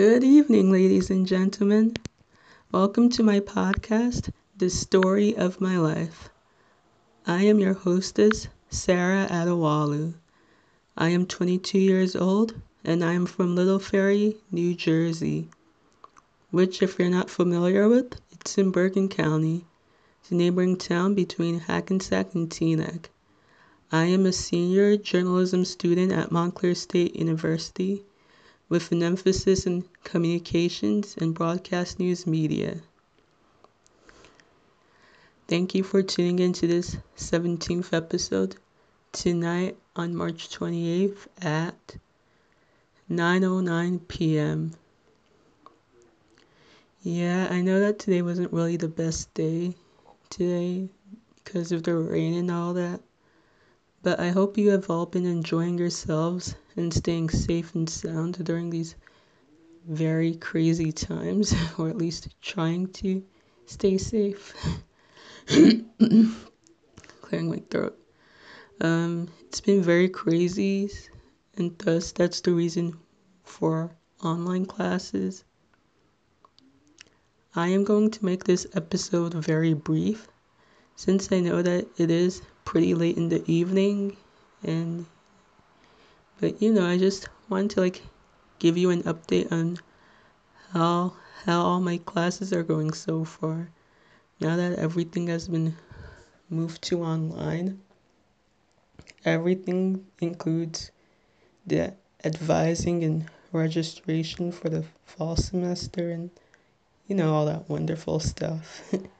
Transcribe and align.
Good 0.00 0.22
evening, 0.22 0.70
ladies 0.70 1.10
and 1.10 1.26
gentlemen. 1.26 1.96
Welcome 2.70 3.08
to 3.08 3.24
my 3.24 3.40
podcast, 3.40 4.30
The 4.56 4.70
Story 4.70 5.36
of 5.36 5.60
My 5.60 5.76
Life. 5.76 6.30
I 7.26 7.42
am 7.42 7.58
your 7.58 7.74
hostess, 7.74 8.46
Sarah 8.70 9.26
Adewolu. 9.28 10.14
I 10.96 11.08
am 11.08 11.26
22 11.26 11.80
years 11.80 12.14
old 12.14 12.54
and 12.84 13.04
I 13.04 13.14
am 13.14 13.26
from 13.26 13.56
Little 13.56 13.80
Ferry, 13.80 14.36
New 14.52 14.72
Jersey, 14.72 15.48
which, 16.52 16.80
if 16.80 16.96
you're 16.96 17.10
not 17.10 17.28
familiar 17.28 17.88
with, 17.88 18.20
it's 18.30 18.56
in 18.56 18.70
Bergen 18.70 19.08
County. 19.08 19.64
the 20.28 20.36
neighboring 20.36 20.76
town 20.76 21.16
between 21.16 21.58
Hackensack 21.58 22.36
and 22.36 22.48
Teaneck. 22.48 23.06
I 23.90 24.04
am 24.04 24.26
a 24.26 24.32
senior 24.32 24.96
journalism 24.96 25.64
student 25.64 26.12
at 26.12 26.30
Montclair 26.30 26.76
State 26.76 27.16
University 27.16 28.04
with 28.68 28.92
an 28.92 29.02
emphasis 29.02 29.66
in 29.66 29.84
communications 30.04 31.16
and 31.16 31.34
broadcast 31.34 31.98
news 31.98 32.26
media. 32.26 32.76
Thank 35.46 35.74
you 35.74 35.82
for 35.82 36.02
tuning 36.02 36.38
in 36.38 36.52
to 36.54 36.66
this 36.66 36.96
17th 37.16 37.92
episode 37.94 38.56
tonight 39.12 39.78
on 39.96 40.14
March 40.14 40.50
28th 40.50 41.26
at 41.40 41.96
9:09 43.10 44.06
p.m. 44.06 44.72
Yeah, 47.02 47.48
I 47.50 47.62
know 47.62 47.80
that 47.80 47.98
today 47.98 48.20
wasn't 48.20 48.52
really 48.52 48.76
the 48.76 48.88
best 48.88 49.32
day 49.32 49.72
today 50.28 50.90
because 51.42 51.72
of 51.72 51.84
the 51.84 51.94
rain 51.94 52.34
and 52.34 52.50
all 52.50 52.74
that. 52.74 53.00
But 54.02 54.20
I 54.20 54.30
hope 54.30 54.56
you 54.56 54.70
have 54.70 54.88
all 54.90 55.06
been 55.06 55.26
enjoying 55.26 55.78
yourselves 55.78 56.54
and 56.76 56.94
staying 56.94 57.30
safe 57.30 57.74
and 57.74 57.90
sound 57.90 58.44
during 58.44 58.70
these 58.70 58.94
very 59.86 60.36
crazy 60.36 60.92
times, 60.92 61.52
or 61.78 61.88
at 61.88 61.96
least 61.96 62.28
trying 62.40 62.92
to 62.92 63.24
stay 63.66 63.98
safe. 63.98 64.54
Clearing 65.46 67.50
my 67.50 67.62
throat. 67.70 67.98
Um, 68.80 69.28
it's 69.40 69.60
been 69.60 69.82
very 69.82 70.08
crazy, 70.08 70.90
and 71.56 71.76
thus 71.78 72.12
that's 72.12 72.40
the 72.40 72.52
reason 72.52 72.96
for 73.42 73.90
online 74.22 74.66
classes. 74.66 75.44
I 77.54 77.68
am 77.68 77.82
going 77.82 78.10
to 78.12 78.24
make 78.24 78.44
this 78.44 78.66
episode 78.74 79.34
very 79.34 79.74
brief 79.74 80.28
since 80.94 81.32
I 81.32 81.40
know 81.40 81.62
that 81.62 81.88
it 81.96 82.10
is 82.10 82.42
pretty 82.68 82.92
late 82.92 83.16
in 83.16 83.30
the 83.30 83.42
evening 83.50 84.14
and 84.62 85.06
but 86.38 86.60
you 86.60 86.70
know 86.70 86.86
I 86.86 86.98
just 86.98 87.26
wanted 87.48 87.70
to 87.70 87.80
like 87.80 88.02
give 88.58 88.76
you 88.76 88.90
an 88.90 89.04
update 89.04 89.50
on 89.50 89.78
how 90.74 91.14
how 91.46 91.62
all 91.62 91.80
my 91.80 91.96
classes 91.96 92.52
are 92.52 92.62
going 92.62 92.92
so 92.92 93.24
far 93.24 93.70
now 94.38 94.54
that 94.56 94.78
everything 94.78 95.28
has 95.28 95.48
been 95.48 95.76
moved 96.50 96.82
to 96.82 97.02
online. 97.02 97.80
Everything 99.24 100.04
includes 100.20 100.90
the 101.66 101.94
advising 102.22 103.02
and 103.02 103.30
registration 103.50 104.52
for 104.52 104.68
the 104.68 104.84
fall 105.06 105.36
semester 105.36 106.10
and 106.10 106.28
you 107.06 107.16
know 107.16 107.32
all 107.32 107.46
that 107.46 107.66
wonderful 107.70 108.20
stuff 108.20 108.82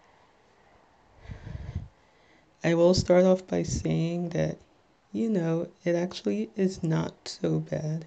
I 2.65 2.75
will 2.75 2.95
start 2.95 3.25
off 3.25 3.47
by 3.47 3.63
saying 3.63 4.31
that, 4.31 4.59
you 5.13 5.31
know, 5.31 5.69
it 5.85 5.95
actually 5.95 6.51
is 6.57 6.83
not 6.83 7.29
so 7.29 7.61
bad. 7.61 8.05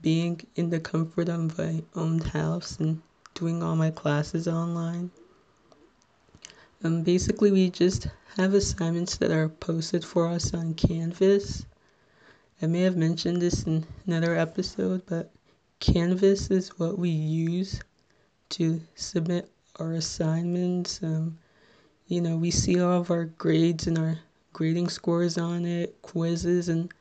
Being 0.00 0.40
in 0.56 0.70
the 0.70 0.80
comfort 0.80 1.28
of 1.28 1.56
my 1.56 1.84
own 1.94 2.18
house 2.18 2.78
and 2.80 3.00
doing 3.34 3.62
all 3.62 3.76
my 3.76 3.90
classes 3.90 4.48
online. 4.48 5.10
Um, 6.82 7.02
basically, 7.02 7.52
we 7.52 7.70
just 7.70 8.08
have 8.36 8.54
assignments 8.54 9.16
that 9.18 9.30
are 9.30 9.48
posted 9.48 10.04
for 10.04 10.26
us 10.26 10.52
on 10.52 10.74
Canvas. 10.74 11.64
I 12.60 12.66
may 12.66 12.80
have 12.80 12.96
mentioned 12.96 13.40
this 13.40 13.62
in 13.62 13.86
another 14.06 14.36
episode, 14.36 15.02
but 15.06 15.30
Canvas 15.78 16.50
is 16.50 16.70
what 16.78 16.98
we 16.98 17.10
use 17.10 17.80
to 18.50 18.80
submit 18.96 19.48
our 19.76 19.92
assignments. 19.92 21.00
Um, 21.02 21.38
you 22.12 22.20
know, 22.20 22.36
we 22.36 22.50
see 22.50 22.78
all 22.78 23.00
of 23.00 23.10
our 23.10 23.24
grades 23.24 23.86
and 23.86 23.96
our 23.96 24.18
grading 24.52 24.90
scores 24.90 25.38
on 25.38 25.64
it, 25.64 26.02
quizzes, 26.02 26.68
and 26.68 26.92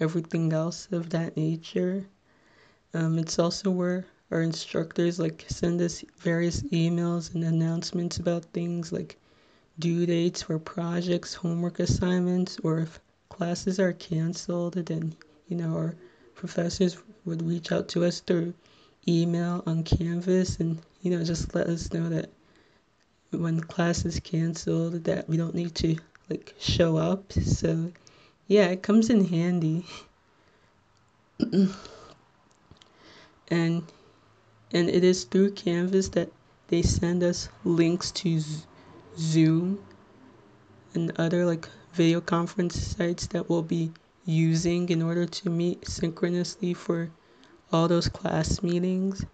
everything 0.00 0.54
else 0.54 0.88
of 0.90 1.10
that 1.10 1.36
nature. 1.36 2.06
Um, 2.94 3.18
it's 3.18 3.38
also 3.38 3.70
where 3.70 4.06
our 4.30 4.40
instructors 4.40 5.18
like 5.18 5.44
send 5.48 5.82
us 5.82 6.02
various 6.16 6.62
emails 6.62 7.34
and 7.34 7.44
announcements 7.44 8.16
about 8.16 8.46
things 8.54 8.90
like 8.90 9.18
due 9.78 10.06
dates 10.06 10.40
for 10.40 10.58
projects, 10.58 11.34
homework 11.34 11.78
assignments, 11.78 12.58
or 12.64 12.78
if 12.78 13.00
classes 13.28 13.78
are 13.78 13.92
canceled, 13.92 14.76
then 14.76 15.14
you 15.46 15.58
know 15.58 15.76
our 15.76 15.94
professors 16.34 16.96
would 17.26 17.42
reach 17.42 17.70
out 17.70 17.86
to 17.88 18.02
us 18.02 18.20
through 18.20 18.54
email 19.06 19.62
on 19.66 19.84
Canvas 19.84 20.56
and 20.56 20.80
you 21.02 21.10
know 21.10 21.22
just 21.22 21.54
let 21.54 21.66
us 21.66 21.92
know 21.92 22.08
that 22.08 22.30
when 23.34 23.60
class 23.60 24.04
is 24.04 24.20
canceled 24.20 25.04
that 25.04 25.28
we 25.28 25.36
don't 25.36 25.54
need 25.54 25.74
to 25.76 25.96
like 26.30 26.54
show 26.58 26.96
up. 26.96 27.32
So 27.32 27.92
yeah, 28.46 28.66
it 28.66 28.82
comes 28.82 29.10
in 29.10 29.24
handy. 29.24 29.86
and 33.48 33.82
and 34.72 34.90
it 34.90 35.04
is 35.04 35.24
through 35.24 35.52
Canvas 35.52 36.08
that 36.10 36.30
they 36.68 36.82
send 36.82 37.22
us 37.22 37.48
links 37.64 38.10
to 38.10 38.40
Zoom 39.16 39.78
and 40.94 41.12
other 41.18 41.44
like 41.44 41.68
video 41.92 42.20
conference 42.20 42.80
sites 42.80 43.26
that 43.28 43.48
we'll 43.48 43.62
be 43.62 43.92
using 44.24 44.88
in 44.88 45.02
order 45.02 45.26
to 45.26 45.50
meet 45.50 45.86
synchronously 45.86 46.74
for 46.74 47.10
all 47.72 47.88
those 47.88 48.08
class 48.08 48.62
meetings. 48.62 49.24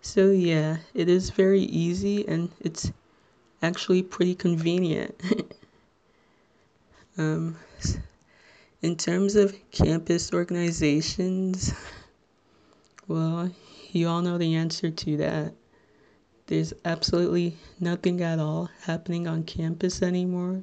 So 0.00 0.30
yeah, 0.30 0.78
it 0.94 1.08
is 1.08 1.30
very 1.30 1.62
easy 1.62 2.26
and 2.28 2.50
it's 2.60 2.92
actually 3.62 4.02
pretty 4.02 4.34
convenient. 4.34 5.20
um, 7.18 7.56
in 8.82 8.96
terms 8.96 9.36
of 9.36 9.56
campus 9.70 10.32
organizations, 10.32 11.74
well, 13.08 13.50
you 13.90 14.08
all 14.08 14.22
know 14.22 14.38
the 14.38 14.54
answer 14.54 14.90
to 14.90 15.16
that. 15.16 15.52
There's 16.46 16.72
absolutely 16.84 17.56
nothing 17.80 18.22
at 18.22 18.38
all 18.38 18.70
happening 18.82 19.26
on 19.26 19.42
campus 19.42 20.02
anymore. 20.02 20.62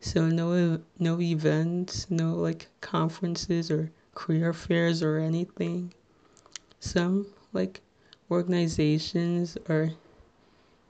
So 0.00 0.28
no 0.28 0.80
no 0.98 1.20
events, 1.20 2.10
no 2.10 2.34
like 2.34 2.68
conferences 2.80 3.70
or 3.70 3.90
career 4.14 4.52
fairs 4.52 5.02
or 5.02 5.18
anything. 5.18 5.92
Some 6.78 7.26
like 7.52 7.82
organizations 8.30 9.58
are 9.68 9.90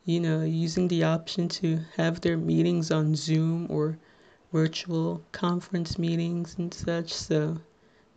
you 0.05 0.21
know, 0.21 0.43
using 0.43 0.89
the 0.89 1.05
option 1.05 1.49
to 1.49 1.81
have 1.97 2.21
their 2.21 2.37
meetings 2.37 2.91
on 2.91 3.15
Zoom 3.15 3.67
or 3.71 3.99
virtual 4.53 5.23
conference 5.33 5.99
meetings 5.99 6.57
and 6.59 6.73
such. 6.73 7.13
So 7.13 7.59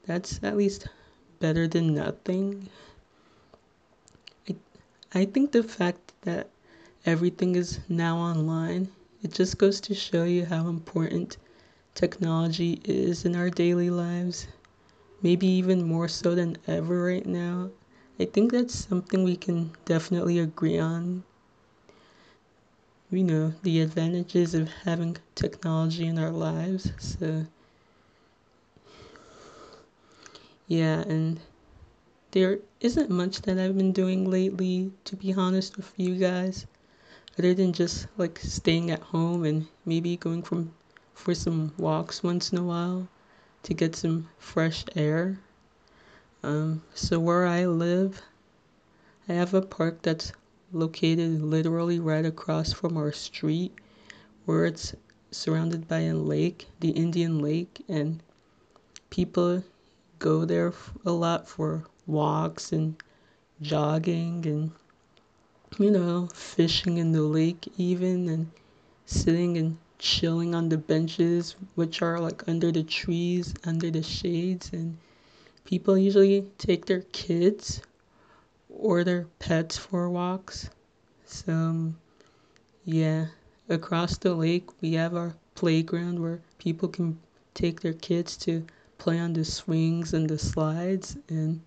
that's 0.06 0.40
at 0.44 0.58
least 0.58 0.88
better 1.40 1.68
than 1.68 1.94
nothing. 1.94 2.70
I, 4.50 4.56
I 5.14 5.26
think 5.26 5.52
the 5.52 5.64
fact 5.64 6.14
that 6.22 6.50
everything 7.06 7.56
is 7.56 7.80
now 7.90 8.18
online, 8.18 8.90
it 9.22 9.34
just 9.34 9.58
goes 9.58 9.82
to 9.82 9.94
show 9.94 10.24
you 10.24 10.46
how 10.46 10.68
important 10.68 11.38
technology 11.96 12.82
is 12.86 13.26
in 13.26 13.36
our 13.36 13.50
daily 13.50 13.90
lives. 13.90 14.48
Maybe 15.22 15.48
even 15.48 15.84
more 15.88 16.08
so 16.08 16.36
than 16.36 16.58
ever 16.68 17.04
right 17.06 17.26
now. 17.26 17.72
I 18.20 18.26
think 18.26 18.52
that's 18.52 18.74
something 18.76 19.24
we 19.24 19.36
can 19.36 19.72
definitely 19.86 20.40
agree 20.40 20.80
on 20.80 21.24
we 23.14 23.22
know 23.22 23.54
the 23.62 23.80
advantages 23.80 24.56
of 24.56 24.68
having 24.86 25.16
technology 25.36 26.08
in 26.08 26.18
our 26.18 26.32
lives. 26.32 26.92
So, 26.98 27.46
yeah, 30.68 31.02
and 31.02 31.40
there 32.32 32.58
isn't 32.80 33.12
much 33.12 33.44
that 33.44 33.60
I've 33.60 33.78
been 33.78 33.92
doing 33.92 34.28
lately, 34.28 34.92
to 35.06 35.16
be 35.16 35.32
honest 35.32 35.78
with 35.78 35.94
you 35.96 36.16
guys, 36.16 36.66
other 37.38 37.54
than 37.54 37.72
just 37.72 38.08
like 38.18 38.40
staying 38.40 38.90
at 38.90 39.02
home 39.02 39.46
and 39.46 39.68
maybe 39.86 40.18
going 40.18 40.42
from 40.42 40.74
for 41.14 41.36
some 41.36 41.72
walks 41.78 42.24
once 42.24 42.52
in 42.52 42.58
a 42.58 42.64
while 42.64 43.08
to 43.62 43.76
get 43.76 43.96
some 43.96 44.28
fresh 44.40 44.86
air. 44.96 45.38
Um, 46.42 46.82
so 46.96 47.20
where 47.20 47.46
I 47.46 47.68
live, 47.68 48.24
I 49.30 49.34
have 49.34 49.54
a 49.54 49.62
park 49.62 50.02
that's 50.02 50.34
located 50.74 51.42
literally 51.42 52.00
right 52.00 52.26
across 52.26 52.74
from 52.74 52.98
our 52.98 53.12
street 53.12 53.72
where 54.46 54.66
it's 54.66 54.96
surrounded 55.32 55.88
by 55.88 56.00
a 56.00 56.14
lake, 56.14 56.68
the 56.80 56.90
Indian 56.90 57.40
Lake, 57.40 57.84
and 57.88 58.22
people 59.10 59.64
go 60.20 60.46
there 60.46 60.74
a 61.06 61.12
lot 61.12 61.48
for 61.48 61.84
walks 62.06 62.72
and 62.72 62.96
jogging 63.62 64.46
and 64.46 64.72
you 65.80 65.92
know 65.92 66.28
fishing 66.34 66.98
in 66.98 67.12
the 67.12 67.22
lake 67.22 67.72
even 67.78 68.28
and 68.30 68.52
sitting 69.06 69.58
and 69.58 69.78
chilling 70.00 70.54
on 70.54 70.70
the 70.70 70.78
benches 70.78 71.56
which 71.76 72.02
are 72.02 72.20
like 72.20 72.48
under 72.48 72.72
the 72.72 72.84
trees 72.84 73.54
under 73.66 73.90
the 73.90 74.04
shades 74.04 74.70
and 74.74 74.98
people 75.66 75.98
usually 75.98 76.46
take 76.58 76.86
their 76.86 77.02
kids 77.14 77.82
or 78.78 79.04
their 79.04 79.28
pets 79.40 79.78
for 79.78 80.10
walks. 80.10 80.70
So 81.26 81.94
yeah 82.86 83.28
across 83.70 84.18
the 84.18 84.34
lake 84.34 84.70
we 84.82 84.94
have 84.94 85.16
our 85.16 85.34
playground 85.56 86.20
where 86.20 86.42
people 86.58 86.90
can 86.90 87.18
take 87.54 87.80
their 87.80 87.94
kids 87.94 88.36
to 88.36 88.66
play 88.98 89.20
on 89.20 89.34
the 89.34 89.46
swings 89.46 90.14
and 90.14 90.30
the 90.30 90.38
slides. 90.38 91.18
And 91.30 91.62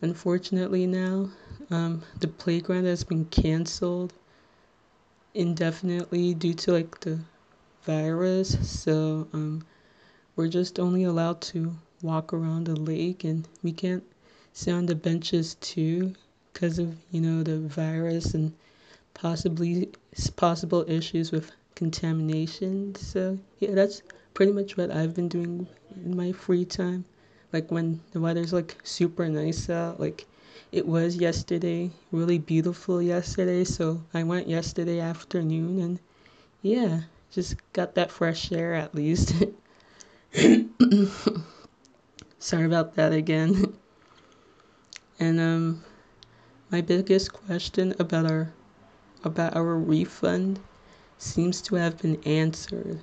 unfortunately 0.00 0.86
now 0.86 1.28
um, 1.70 2.02
the 2.20 2.28
playground 2.28 2.84
has 2.84 3.04
been 3.04 3.24
canceled 3.26 4.12
indefinitely 5.34 6.34
due 6.34 6.54
to 6.54 6.72
like 6.72 7.00
the 7.00 7.18
virus. 7.82 8.56
So 8.68 9.28
um, 9.32 9.64
we're 10.36 10.48
just 10.48 10.78
only 10.78 11.04
allowed 11.04 11.40
to 11.42 11.74
walk 12.02 12.32
around 12.32 12.64
the 12.64 12.76
lake 12.76 13.24
and 13.24 13.46
we 13.62 13.72
can't 13.72 14.04
sit 14.54 14.74
on 14.74 14.86
the 14.86 14.94
benches 14.94 15.54
too 15.56 16.14
because 16.52 16.78
of 16.78 16.94
you 17.10 17.20
know 17.20 17.42
the 17.42 17.58
virus 17.58 18.34
and 18.34 18.52
possibly 19.14 19.90
possible 20.36 20.84
issues 20.88 21.32
with 21.32 21.52
contamination. 21.74 22.94
So 22.94 23.38
yeah 23.60 23.74
that's 23.74 24.02
pretty 24.34 24.52
much 24.52 24.76
what 24.76 24.90
i've 24.90 25.14
been 25.14 25.28
doing 25.28 25.66
in 25.96 26.16
my 26.16 26.32
free 26.32 26.64
time. 26.64 27.04
Like 27.52 27.70
when 27.70 28.00
the 28.12 28.20
weather's 28.20 28.52
like 28.52 28.76
super 28.82 29.28
nice 29.28 29.70
out 29.70 29.98
like 29.98 30.26
it 30.70 30.86
was 30.86 31.16
yesterday 31.16 31.90
really 32.10 32.38
beautiful 32.38 33.00
yesterday. 33.00 33.64
So 33.64 34.02
i 34.12 34.22
went 34.22 34.48
yesterday 34.48 35.00
afternoon 35.00 35.80
and 35.80 35.98
yeah 36.60 37.00
just 37.30 37.56
got 37.72 37.94
that 37.94 38.10
fresh 38.10 38.52
air 38.52 38.74
at 38.74 38.94
least. 38.94 39.34
Sorry 42.38 42.66
about 42.66 42.96
that 42.96 43.12
again 43.12 43.78
and 45.22 45.38
um 45.38 45.84
my 46.72 46.80
biggest 46.80 47.32
question 47.32 47.94
about 48.00 48.26
our 48.26 48.52
about 49.22 49.54
our 49.54 49.78
refund 49.78 50.58
seems 51.16 51.62
to 51.62 51.76
have 51.76 51.96
been 52.02 52.20
answered. 52.24 52.98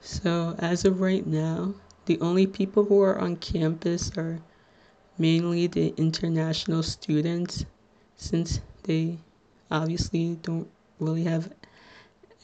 So 0.00 0.54
as 0.60 0.84
of 0.84 1.00
right 1.00 1.26
now 1.26 1.74
the 2.06 2.20
only 2.20 2.46
people 2.46 2.84
who 2.84 3.02
are 3.02 3.18
on 3.18 3.36
campus 3.36 4.12
are 4.16 4.38
mainly 5.18 5.66
the 5.66 5.88
international 5.96 6.84
students 6.84 7.64
since 8.16 8.60
they 8.84 9.18
obviously 9.68 10.36
don't 10.42 10.68
really 11.00 11.24
have 11.24 11.52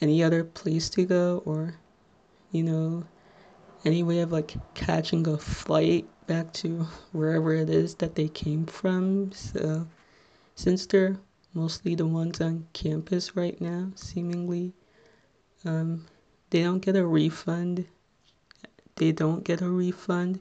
any 0.01 0.21
other 0.21 0.43
place 0.43 0.89
to 0.89 1.05
go 1.05 1.41
or 1.45 1.75
you 2.51 2.63
know 2.63 3.05
any 3.85 4.03
way 4.03 4.19
of 4.19 4.33
like 4.33 4.55
catching 4.73 5.25
a 5.25 5.37
flight 5.37 6.05
back 6.27 6.53
to 6.53 6.87
wherever 7.11 7.53
it 7.53 7.69
is 7.69 7.95
that 7.95 8.15
they 8.15 8.27
came 8.27 8.65
from. 8.65 9.31
So 9.31 9.87
since 10.55 10.85
they're 10.85 11.17
mostly 11.53 11.95
the 11.95 12.05
ones 12.05 12.39
on 12.41 12.67
campus 12.73 13.35
right 13.35 13.59
now 13.59 13.87
seemingly 13.95 14.73
um, 15.65 16.05
they 16.49 16.61
don't 16.63 16.79
get 16.79 16.95
a 16.95 17.05
refund. 17.05 17.85
They 18.95 19.11
don't 19.11 19.43
get 19.43 19.61
a 19.61 19.69
refund 19.69 20.39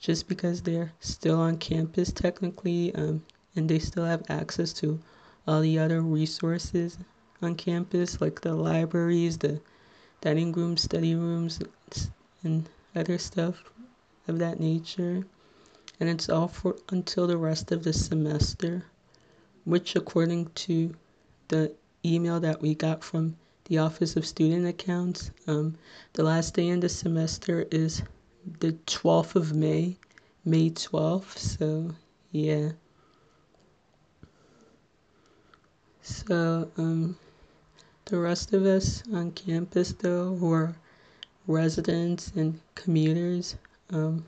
just 0.00 0.28
because 0.28 0.62
they're 0.62 0.92
still 1.00 1.40
on 1.40 1.58
campus 1.58 2.12
technically 2.12 2.94
um, 2.94 3.24
and 3.56 3.68
they 3.68 3.78
still 3.78 4.04
have 4.04 4.22
access 4.28 4.72
to 4.74 5.00
all 5.46 5.60
the 5.60 5.78
other 5.78 6.00
resources 6.00 6.98
on 7.42 7.54
campus 7.54 8.20
like 8.20 8.40
the 8.40 8.54
libraries 8.54 9.38
the 9.38 9.60
dining 10.20 10.52
rooms 10.52 10.82
study 10.82 11.14
rooms 11.14 11.60
and 12.42 12.68
other 12.94 13.18
stuff 13.18 13.62
of 14.28 14.38
that 14.38 14.60
nature. 14.60 15.24
And 16.00 16.08
it's 16.08 16.28
all 16.28 16.48
for 16.48 16.76
until 16.90 17.26
the 17.26 17.38
rest 17.38 17.72
of 17.72 17.84
the 17.84 17.92
semester 17.92 18.84
which 19.64 19.96
according 19.96 20.46
to 20.54 20.94
the 21.48 21.72
email 22.04 22.40
that 22.40 22.60
we 22.60 22.74
got 22.74 23.02
from 23.02 23.36
the 23.64 23.78
office 23.78 24.14
of 24.16 24.26
student 24.26 24.66
accounts 24.66 25.30
um, 25.46 25.74
the 26.12 26.22
last 26.22 26.54
day 26.54 26.68
in 26.68 26.80
the 26.80 26.88
semester 26.88 27.66
is 27.70 28.02
the 28.60 28.72
12th 28.86 29.36
of 29.36 29.54
may 29.54 29.96
may 30.44 30.68
12th 30.68 31.38
so 31.38 31.90
yeah. 32.30 32.70
So 36.02 36.68
um, 36.76 37.16
the 38.06 38.18
rest 38.18 38.52
of 38.52 38.66
us 38.66 39.02
on 39.12 39.30
campus 39.30 39.92
though 39.92 40.34
who 40.34 40.52
are 40.52 40.76
residents 41.46 42.32
and 42.36 42.60
commuters 42.74 43.56
um, 43.90 44.26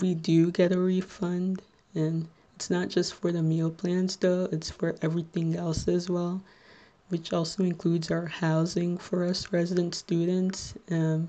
we 0.00 0.14
do 0.14 0.50
get 0.50 0.72
a 0.72 0.78
refund 0.78 1.62
and 1.94 2.28
it's 2.56 2.70
not 2.70 2.88
just 2.88 3.14
for 3.14 3.32
the 3.32 3.42
meal 3.42 3.70
plans 3.70 4.16
though. 4.16 4.48
It's 4.52 4.70
for 4.70 4.96
everything 5.02 5.56
else 5.56 5.88
as 5.88 6.08
well 6.08 6.42
which 7.12 7.30
also 7.30 7.62
includes 7.62 8.10
our 8.10 8.24
housing 8.24 8.96
for 8.96 9.22
us 9.22 9.52
resident 9.52 9.94
students 9.94 10.72
um, 10.90 11.28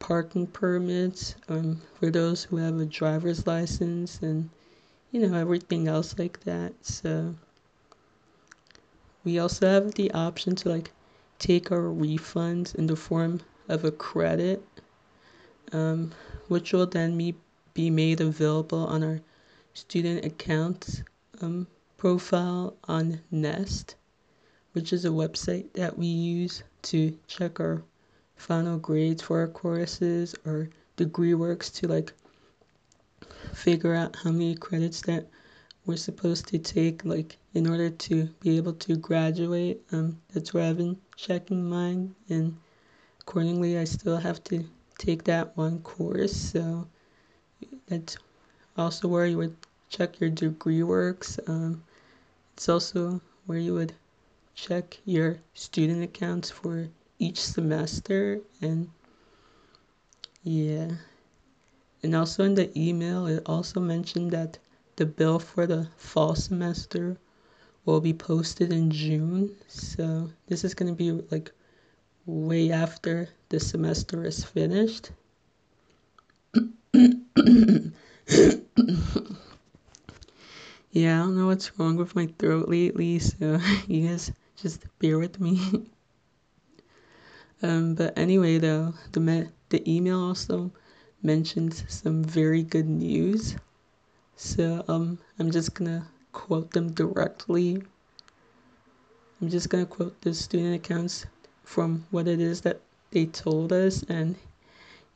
parking 0.00 0.48
permits 0.48 1.36
um, 1.48 1.80
for 1.94 2.10
those 2.10 2.42
who 2.42 2.56
have 2.56 2.76
a 2.80 2.84
driver's 2.84 3.46
license 3.46 4.18
and 4.20 4.50
you 5.12 5.24
know 5.24 5.38
everything 5.38 5.86
else 5.86 6.18
like 6.18 6.40
that. 6.40 6.72
So 6.84 7.36
we 9.22 9.38
also 9.38 9.68
have 9.68 9.94
the 9.94 10.10
option 10.10 10.56
to 10.56 10.70
like 10.70 10.90
take 11.38 11.70
our 11.70 11.82
refunds 11.82 12.74
in 12.74 12.88
the 12.88 12.96
form 12.96 13.42
of 13.68 13.84
a 13.84 13.92
credit 13.92 14.66
um, 15.72 16.12
which 16.48 16.72
will 16.72 16.86
then 16.86 17.16
be, 17.16 17.34
be 17.74 17.90
made 17.90 18.20
available 18.20 18.86
on 18.86 19.02
our 19.02 19.20
student 19.74 20.24
account 20.24 21.02
um, 21.40 21.66
profile 21.96 22.76
on 22.84 23.20
nest 23.30 23.94
which 24.72 24.92
is 24.92 25.04
a 25.04 25.08
website 25.08 25.72
that 25.74 25.98
we 25.98 26.06
use 26.06 26.62
to 26.82 27.16
check 27.26 27.60
our 27.60 27.82
final 28.36 28.78
grades 28.78 29.22
for 29.22 29.40
our 29.40 29.48
courses 29.48 30.34
or 30.44 30.68
degree 30.96 31.34
works 31.34 31.70
to 31.70 31.86
like 31.86 32.12
figure 33.52 33.94
out 33.94 34.16
how 34.16 34.30
many 34.30 34.54
credits 34.54 35.02
that 35.02 35.28
we're 35.84 35.96
supposed 35.96 36.46
to 36.48 36.58
take 36.58 37.04
like 37.04 37.38
in 37.54 37.68
order 37.68 37.90
to 37.90 38.24
be 38.40 38.56
able 38.56 38.72
to 38.72 38.96
graduate. 38.96 39.80
Um, 39.92 40.20
that's 40.32 40.54
where 40.54 40.68
i've 40.68 40.78
been 40.78 40.96
checking 41.16 41.68
mine 41.68 42.14
and 42.28 42.56
accordingly 43.20 43.78
i 43.78 43.84
still 43.84 44.16
have 44.16 44.42
to 44.44 44.64
take 45.02 45.24
that 45.24 45.56
one 45.56 45.80
course 45.80 46.36
so 46.52 46.86
that's 47.88 48.16
also 48.76 49.08
where 49.08 49.26
you 49.26 49.36
would 49.36 49.56
check 49.88 50.20
your 50.20 50.30
degree 50.30 50.84
works 50.84 51.40
um, 51.48 51.82
it's 52.54 52.68
also 52.68 53.20
where 53.46 53.58
you 53.58 53.74
would 53.74 53.92
check 54.54 54.98
your 55.04 55.38
student 55.54 56.04
accounts 56.04 56.50
for 56.50 56.86
each 57.18 57.40
semester 57.40 58.40
and 58.60 58.88
yeah. 60.44 60.90
And 62.02 62.14
also 62.14 62.44
in 62.44 62.54
the 62.54 62.70
email 62.78 63.26
it 63.26 63.42
also 63.46 63.80
mentioned 63.80 64.30
that 64.30 64.58
the 64.96 65.06
bill 65.06 65.40
for 65.40 65.66
the 65.66 65.88
fall 65.96 66.36
semester 66.36 67.16
will 67.84 68.00
be 68.00 68.12
posted 68.12 68.72
in 68.72 68.90
June 68.90 69.56
so 69.66 70.30
this 70.46 70.62
is 70.62 70.74
going 70.74 70.94
to 70.94 70.96
be 70.96 71.10
like 71.30 71.50
way 72.26 72.70
after 72.70 73.28
the 73.48 73.60
semester 73.60 74.24
is 74.24 74.44
finished 74.44 75.10
yeah, 76.94 77.08
I 80.92 81.24
don't 81.24 81.36
know 81.36 81.46
what's 81.46 81.78
wrong 81.78 81.96
with 81.96 82.14
my 82.14 82.26
throat 82.38 82.68
lately, 82.68 83.18
so 83.18 83.58
you 83.88 84.08
guys 84.08 84.30
just 84.56 84.84
bear 84.98 85.18
with 85.18 85.40
me. 85.40 85.86
Um, 87.64 87.94
but 87.94 88.18
anyway, 88.18 88.58
though, 88.58 88.92
the 89.12 89.20
me- 89.20 89.46
the 89.68 89.88
email 89.88 90.18
also 90.18 90.72
mentions 91.22 91.84
some 91.86 92.24
very 92.24 92.64
good 92.64 92.88
news. 92.88 93.54
So 94.34 94.84
um, 94.88 95.20
I'm 95.38 95.52
just 95.52 95.72
gonna 95.72 96.08
quote 96.32 96.72
them 96.72 96.90
directly. 96.90 97.80
I'm 99.40 99.48
just 99.48 99.68
gonna 99.68 99.86
quote 99.86 100.20
the 100.22 100.34
student 100.34 100.74
accounts 100.74 101.24
from 101.72 102.04
what 102.10 102.28
it 102.28 102.38
is 102.38 102.60
that 102.60 102.82
they 103.12 103.24
told 103.24 103.72
us, 103.72 104.02
and 104.02 104.36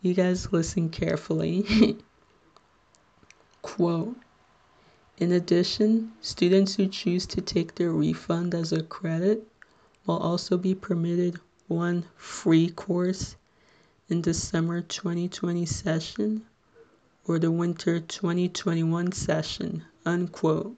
you 0.01 0.15
guys 0.15 0.55
listen 0.55 0.89
carefully. 0.89 1.99
Quote 3.61 4.17
In 5.19 5.33
addition, 5.33 6.13
students 6.23 6.77
who 6.77 6.89
choose 6.89 7.27
to 7.27 7.43
take 7.43 7.75
their 7.75 7.93
refund 7.93 8.55
as 8.55 8.73
a 8.73 8.83
credit 8.83 9.47
will 10.07 10.17
also 10.17 10.57
be 10.57 10.75
permitted 10.75 11.39
one 11.69 12.07
free 12.17 12.71
course 12.71 13.37
in 14.09 14.23
the 14.23 14.33
summer 14.33 14.81
2020 14.81 15.67
session 15.67 16.47
or 17.27 17.39
the 17.39 17.51
winter 17.51 18.01
2021 18.01 19.13
session, 19.13 19.85
unquote. 20.07 20.75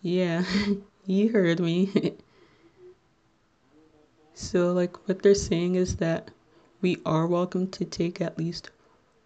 Yeah, 0.00 0.44
you 1.04 1.28
heard 1.28 1.60
me. 1.60 2.16
so, 4.40 4.72
like, 4.72 5.06
what 5.06 5.22
they're 5.22 5.34
saying 5.34 5.74
is 5.74 5.96
that 5.96 6.30
we 6.80 6.96
are 7.04 7.26
welcome 7.26 7.68
to 7.68 7.84
take 7.84 8.22
at 8.22 8.38
least 8.38 8.70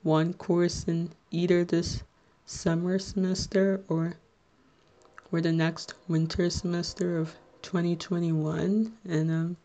one 0.02 0.34
course 0.34 0.84
in 0.84 1.12
either 1.30 1.64
this 1.64 2.02
summer 2.46 2.98
semester 2.98 3.80
or 3.88 4.16
or 5.30 5.40
the 5.40 5.52
next 5.52 5.94
winter 6.08 6.50
semester 6.50 7.16
of 7.16 7.36
2021 7.62 8.92
and 9.04 9.30
um, 9.30 9.56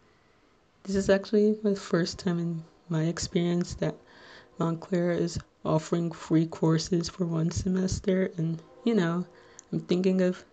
this 0.83 0.95
is 0.95 1.09
actually 1.09 1.53
the 1.53 1.75
first 1.75 2.19
time 2.19 2.37
in 2.37 2.63
my 2.87 3.05
experience 3.05 3.73
that 3.73 3.95
Montclair 4.59 5.11
is 5.11 5.39
offering 5.65 6.11
free 6.11 6.45
courses 6.45 7.09
for 7.09 7.25
one 7.25 7.49
semester. 7.49 8.31
And 8.37 8.61
you 8.83 8.93
know 8.93 9.25
I'm 9.71 9.79
thinking 9.79 10.21
of 10.21 10.45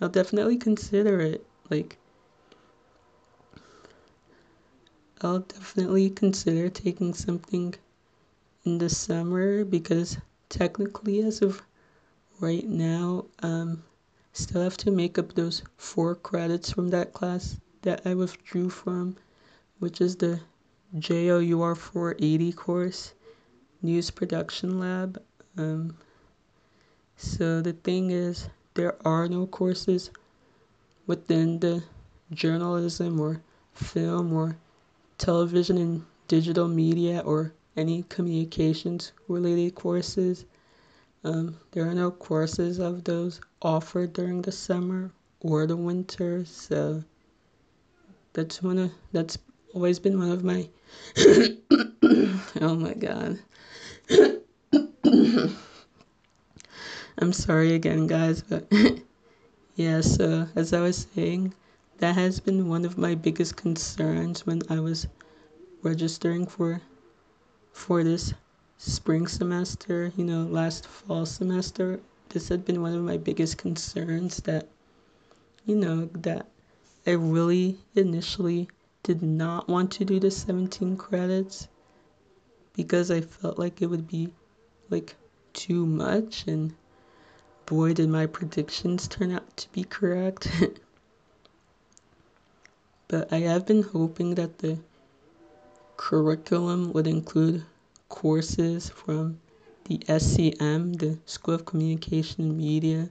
I'll 0.00 0.08
definitely 0.08 0.56
consider 0.56 1.20
it 1.20 1.44
like 1.68 1.98
I'll 5.22 5.38
definitely 5.38 6.10
consider 6.10 6.68
taking 6.68 7.14
something 7.14 7.74
in 8.64 8.76
the 8.76 8.90
summer 8.90 9.64
because 9.64 10.18
technically 10.50 11.22
as 11.22 11.40
of 11.40 11.62
right 12.38 12.68
now 12.68 13.24
um 13.42 13.82
still 14.34 14.60
have 14.60 14.76
to 14.76 14.90
make 14.90 15.16
up 15.18 15.32
those 15.32 15.62
four 15.78 16.14
credits 16.16 16.70
from 16.70 16.88
that 16.90 17.14
class 17.14 17.56
that 17.80 18.02
I 18.04 18.12
withdrew 18.12 18.68
from 18.68 19.16
which 19.78 20.02
is 20.02 20.16
the 20.16 20.40
JOUR 20.98 21.74
480 21.74 22.52
course 22.52 23.14
news 23.80 24.10
production 24.10 24.78
lab 24.78 25.22
um 25.56 25.96
so 27.16 27.62
the 27.62 27.72
thing 27.72 28.10
is 28.10 28.50
there 28.74 28.96
are 29.06 29.28
no 29.28 29.46
courses 29.46 30.10
within 31.06 31.60
the 31.60 31.82
journalism 32.32 33.18
or 33.18 33.40
film 33.72 34.34
or 34.34 34.58
television 35.18 35.78
and 35.78 36.04
digital 36.28 36.68
media 36.68 37.20
or 37.20 37.52
any 37.76 38.04
communications 38.08 39.12
related 39.28 39.74
courses. 39.74 40.44
Um, 41.24 41.56
there 41.72 41.88
are 41.88 41.94
no 41.94 42.10
courses 42.10 42.78
of 42.78 43.04
those 43.04 43.40
offered 43.62 44.12
during 44.12 44.42
the 44.42 44.52
summer 44.52 45.10
or 45.40 45.66
the 45.66 45.76
winter, 45.76 46.44
so 46.44 47.02
that's 48.32 48.62
one 48.62 48.78
of 48.78 48.92
that's 49.12 49.38
always 49.74 49.98
been 49.98 50.18
one 50.18 50.30
of 50.30 50.44
my 50.44 50.68
oh 52.60 52.74
my 52.76 52.94
god. 52.94 53.38
I'm 57.18 57.32
sorry 57.32 57.74
again, 57.74 58.06
guys, 58.06 58.42
but 58.42 58.70
yeah, 59.74 60.02
so 60.02 60.46
as 60.54 60.72
I 60.72 60.80
was 60.80 61.06
saying, 61.14 61.54
that 61.98 62.14
has 62.14 62.40
been 62.40 62.68
one 62.68 62.84
of 62.84 62.98
my 62.98 63.14
biggest 63.14 63.56
concerns 63.56 64.46
when 64.46 64.60
I 64.68 64.80
was 64.80 65.06
registering 65.82 66.46
for 66.46 66.80
for 67.72 68.02
this 68.02 68.34
spring 68.78 69.26
semester, 69.26 70.12
you 70.16 70.24
know, 70.24 70.42
last 70.42 70.86
fall 70.86 71.24
semester, 71.26 72.00
this 72.30 72.48
had 72.48 72.64
been 72.64 72.82
one 72.82 72.94
of 72.94 73.02
my 73.02 73.16
biggest 73.16 73.58
concerns 73.58 74.38
that, 74.38 74.68
you 75.64 75.76
know, 75.76 76.06
that 76.14 76.48
I 77.06 77.12
really 77.12 77.78
initially 77.94 78.68
did 79.02 79.22
not 79.22 79.68
want 79.68 79.92
to 79.92 80.04
do 80.04 80.18
the 80.18 80.30
17 80.30 80.96
credits 80.96 81.68
because 82.74 83.10
I 83.10 83.20
felt 83.20 83.58
like 83.58 83.80
it 83.80 83.86
would 83.86 84.08
be 84.08 84.32
like 84.90 85.14
too 85.52 85.86
much 85.86 86.46
and 86.46 86.74
boy 87.64 87.94
did 87.94 88.08
my 88.08 88.26
predictions 88.26 89.08
turn 89.08 89.32
out 89.32 89.56
to 89.56 89.70
be 89.72 89.84
correct. 89.84 90.48
but 93.08 93.32
I 93.32 93.38
have 93.38 93.66
been 93.66 93.82
hoping 93.82 94.34
that 94.34 94.58
the 94.58 94.78
curriculum 95.96 96.92
would 96.92 97.06
include 97.06 97.64
courses 98.08 98.88
from 98.88 99.38
the 99.84 99.98
SCM, 100.08 100.98
the 100.98 101.18
School 101.26 101.54
of 101.54 101.64
Communication 101.64 102.44
and 102.44 102.58
Media, 102.58 103.08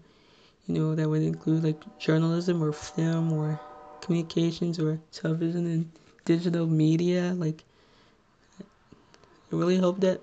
you 0.67 0.75
know, 0.75 0.95
that 0.95 1.07
would 1.07 1.21
include 1.21 1.63
like 1.63 1.99
journalism 1.99 2.63
or 2.63 2.73
film 2.73 3.31
or 3.31 3.59
communications 4.01 4.79
or 4.79 4.99
television 5.11 5.65
and 5.65 5.91
digital 6.25 6.67
media. 6.67 7.33
Like, 7.35 7.63
I 8.59 9.55
really 9.55 9.77
hope 9.77 10.01
that, 10.01 10.21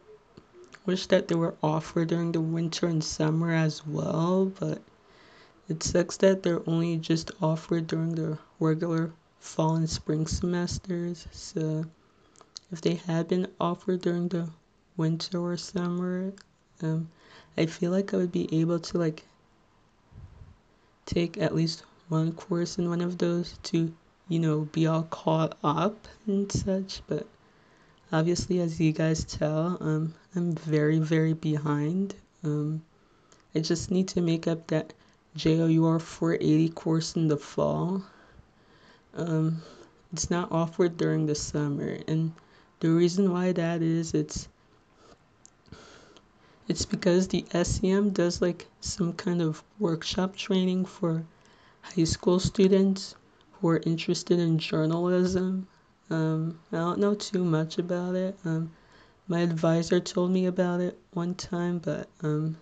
wish 0.85 1.07
that 1.07 1.29
they 1.29 1.35
were 1.35 1.55
offered 1.63 2.09
during 2.09 2.33
the 2.33 2.41
winter 2.41 2.87
and 2.87 3.03
summer 3.03 3.53
as 3.53 3.87
well, 3.87 4.47
but 4.61 4.83
it 5.69 5.83
sucks 5.83 6.17
that 6.19 6.43
they're 6.43 6.69
only 6.69 6.97
just 6.99 7.31
offered 7.41 7.87
during 7.87 8.15
the 8.15 8.39
regular 8.61 9.13
fall 9.43 9.75
and 9.75 9.91
spring 9.91 10.25
semesters. 10.25 11.27
So, 11.33 11.85
if 12.71 12.81
they 12.81 12.95
had 12.95 13.27
been 13.27 13.49
offered 13.61 14.01
during 14.01 14.29
the 14.29 14.49
winter 14.97 15.39
or 15.39 15.57
summer, 15.57 16.33
um, 16.81 17.11
I 17.59 17.67
feel 17.67 17.91
like 17.91 18.15
I 18.15 18.19
would 18.19 18.31
be 18.31 18.49
able 18.61 18.79
to 18.79 18.99
like 18.99 19.25
take 21.07 21.39
at 21.39 21.57
least 21.57 21.83
one 22.09 22.33
course 22.33 22.79
in 22.79 22.89
one 22.89 23.01
of 23.01 23.19
those 23.19 23.59
to, 23.65 23.93
you 24.29 24.39
know, 24.39 24.61
be 24.73 24.87
all 24.87 25.03
caught 25.03 25.59
up 25.65 26.07
and 26.27 26.51
such. 26.51 27.03
But 27.09 27.27
obviously, 28.13 28.61
as 28.61 28.81
you 28.81 28.93
guys 28.93 29.25
tell, 29.25 29.77
um, 29.81 30.15
I'm 30.37 30.53
very, 30.53 31.01
very 31.01 31.33
behind. 31.33 32.15
Um, 32.45 32.83
I 33.57 33.59
just 33.59 33.91
need 33.91 34.07
to 34.09 34.21
make 34.21 34.47
up 34.47 34.69
that 34.69 34.93
JOUR 35.35 35.99
480 35.99 36.69
course 36.71 37.17
in 37.17 37.27
the 37.27 37.37
fall. 37.37 38.03
Um, 39.15 39.63
it's 40.13 40.31
not 40.31 40.51
offered 40.53 40.97
during 40.97 41.27
the 41.27 41.35
summer, 41.35 41.99
and 42.09 42.33
the 42.81 42.91
reason 42.91 43.33
why 43.33 43.53
that 43.53 43.83
is 43.83 44.15
it's 44.15 44.49
it's 46.69 46.85
because 46.85 47.29
the 47.29 47.43
SCM 47.51 48.15
does 48.15 48.41
like 48.41 48.67
some 48.81 49.13
kind 49.13 49.43
of 49.43 49.63
workshop 49.79 50.37
training 50.37 50.85
for 50.85 51.25
high 51.83 52.05
school 52.05 52.39
students 52.41 53.15
who 53.53 53.69
are 53.69 53.83
interested 53.85 54.39
in 54.39 54.59
journalism. 54.59 55.67
Um, 56.11 56.59
I 56.73 56.77
don't 56.77 56.99
know 56.99 57.15
too 57.15 57.45
much 57.45 57.79
about 57.79 58.15
it. 58.15 58.37
Um, 58.45 58.71
my 59.29 59.41
advisor 59.41 60.01
told 60.01 60.31
me 60.31 60.47
about 60.47 60.81
it 60.81 60.99
one 61.13 61.35
time, 61.35 61.79
but 61.79 62.09
um, 62.23 62.57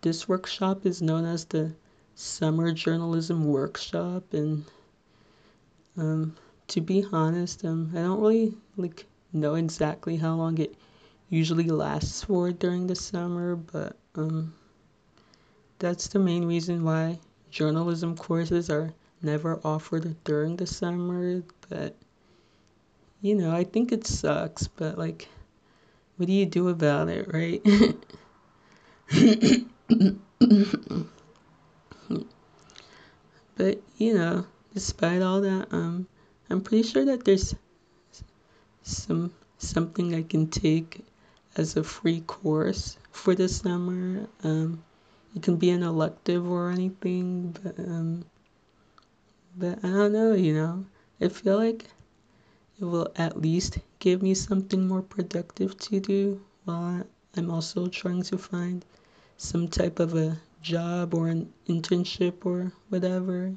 this 0.00 0.28
workshop 0.28 0.84
is 0.84 1.00
known 1.00 1.24
as 1.24 1.44
the 1.44 1.72
Summer 2.14 2.72
Journalism 2.72 3.44
Workshop, 3.44 4.32
and 4.32 4.64
um, 5.96 6.36
to 6.68 6.80
be 6.80 7.04
honest, 7.12 7.64
um, 7.64 7.90
I 7.92 8.02
don't 8.02 8.20
really 8.20 8.54
like 8.76 9.06
know 9.32 9.54
exactly 9.54 10.16
how 10.16 10.34
long 10.34 10.58
it 10.58 10.74
usually 11.28 11.68
lasts 11.68 12.24
for 12.24 12.52
during 12.52 12.86
the 12.86 12.94
summer, 12.94 13.56
but 13.56 13.96
um, 14.14 14.54
that's 15.78 16.08
the 16.08 16.18
main 16.18 16.44
reason 16.44 16.84
why 16.84 17.18
journalism 17.50 18.16
courses 18.16 18.70
are 18.70 18.92
never 19.22 19.60
offered 19.64 20.16
during 20.24 20.56
the 20.56 20.66
summer. 20.66 21.42
But 21.68 21.96
you 23.20 23.34
know, 23.34 23.54
I 23.54 23.64
think 23.64 23.92
it 23.92 24.06
sucks, 24.06 24.68
but 24.68 24.98
like, 24.98 25.28
what 26.16 26.26
do 26.26 26.32
you 26.32 26.46
do 26.46 26.68
about 26.68 27.08
it, 27.08 27.32
right? 27.32 27.62
but 33.56 33.80
you 33.98 34.14
know, 34.14 34.46
despite 34.74 35.22
all 35.22 35.40
that, 35.40 35.68
um, 35.70 36.06
I'm 36.50 36.60
pretty 36.60 36.82
sure 36.82 37.04
that 37.04 37.24
there's 37.24 37.54
some 38.82 39.32
something 39.58 40.14
I 40.14 40.22
can 40.22 40.48
take 40.48 41.04
as 41.56 41.76
a 41.76 41.84
free 41.84 42.20
course 42.22 42.98
for 43.12 43.34
the 43.34 43.48
summer. 43.48 44.28
Um, 44.42 44.82
it 45.34 45.42
can 45.42 45.56
be 45.56 45.70
an 45.70 45.82
elective 45.82 46.50
or 46.50 46.70
anything, 46.70 47.56
but 47.62 47.78
um, 47.78 48.24
but 49.56 49.78
I 49.84 49.88
don't 49.88 50.12
know. 50.12 50.34
You 50.34 50.54
know, 50.54 50.86
I 51.20 51.28
feel 51.28 51.56
like 51.56 51.86
it 52.80 52.84
will 52.84 53.08
at 53.16 53.40
least 53.40 53.78
give 54.00 54.22
me 54.22 54.34
something 54.34 54.86
more 54.86 55.02
productive 55.02 55.78
to 55.78 56.00
do 56.00 56.40
while 56.64 57.04
I'm 57.36 57.50
also 57.50 57.86
trying 57.86 58.22
to 58.24 58.38
find 58.38 58.84
some 59.36 59.68
type 59.68 60.00
of 60.00 60.14
a 60.14 60.36
job 60.60 61.14
or 61.14 61.28
an 61.28 61.52
internship 61.68 62.44
or 62.44 62.72
whatever. 62.88 63.54